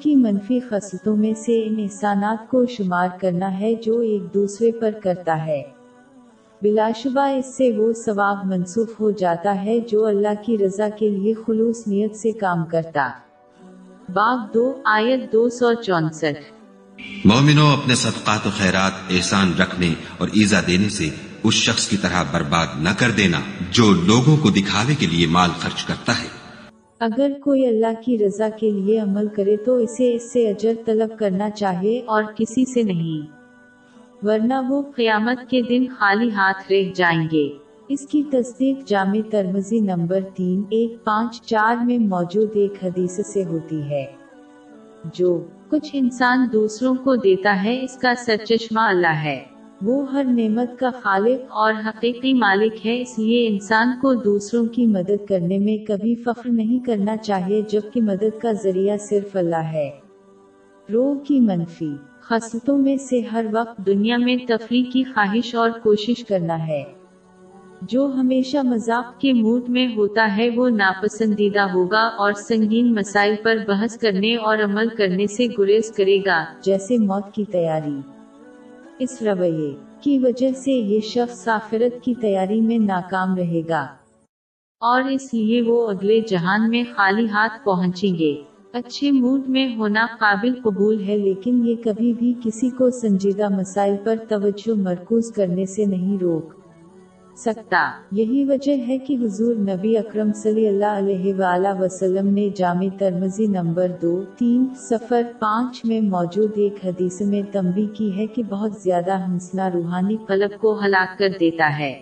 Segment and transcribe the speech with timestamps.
[0.00, 4.90] کی منفی خصلتوں میں سے ان احسانات کو شمار کرنا ہے جو ایک دوسرے پر
[5.02, 5.62] کرتا ہے۔
[6.62, 11.10] بلا شبہ اس سے وہ ثواب منسوخ ہو جاتا ہے جو اللہ کی رضا کے
[11.10, 13.08] لیے خلوص نیت سے کام کرتا۔
[14.12, 16.52] باب دو، آیت دو سو چونسٹھ۔
[17.24, 21.10] مومنوں، اپنے صدقات و خیرات احسان رکھنے اور ایزا دینے سے
[21.42, 23.40] اس شخص کی طرح برباد نہ کر دینا
[23.70, 26.35] جو لوگوں کو دکھاوے کے لیے مال خرچ کرتا ہے۔
[27.00, 31.18] اگر کوئی اللہ کی رضا کے لیے عمل کرے تو اسے اس سے اجر طلب
[31.18, 33.26] کرنا چاہیے اور کسی سے نہیں۔
[34.26, 37.52] ورنہ وہ قیامت کے دن خالی ہاتھ رہ جائیں گے۔
[37.88, 43.44] اس کی تصدیق جامع ترمزی نمبر تین، ایک، پانچ، چار میں موجود ایک حدیث سے
[43.44, 44.06] ہوتی ہے۔
[45.14, 50.78] جو کچھ انسان دوسروں کو دیتا ہے، اس کا سرچشمہ اللہ ہے۔ وہ ہر نعمت
[50.78, 55.86] کا خالق اور حقیقی مالک ہے، اس لیے انسان کو دوسروں کی مدد کرنے میں
[55.86, 59.90] کبھی فخر نہیں کرنا چاہیے، جبکہ مدد کا ذریعہ صرف اللہ ہے۔
[60.92, 66.24] روح کی منفی خصلتوں میں سے ہر وقت دنیا میں تفریح کی خواہش اور کوشش
[66.24, 66.84] کرنا ہے۔
[67.82, 73.56] جو ہمیشہ مذاق کے موڈ میں ہوتا ہے، وہ ناپسندیدہ ہوگا اور سنگین مسائل پر
[73.66, 78.15] بحث کرنے اور عمل کرنے سے گریز کرے گا، جیسے موت کی تیاری۔
[78.98, 83.86] اس رویے کی وجہ سے یہ شخص آخرت کی تیاری میں ناکام رہے گا۔
[84.80, 90.06] اور اس لیے وہ اگلے جہان میں خالی ہاتھ پہنچیں گے۔ اچھے موڈ میں ہونا
[90.20, 95.66] قابل قبول ہے، لیکن یہ کبھی بھی کسی کو سنجیدہ مسائل پر توجہ مرکوز کرنے
[95.66, 96.65] سے نہیں روک۔
[97.36, 102.88] سکتا۔ یہی وجہ ہے کہ حضور نبی اکرم صلی اللہ علیہ وآلہ وسلم نے جامع
[102.98, 108.42] ترمزی نمبر دو، تین سفر پانچ میں موجود ایک حدیث میں تنبی کی ہے کہ
[108.42, 112.00] بہت زیادہ ہنسنا روحانی قلب کو ہلاک کر دیتا ہے۔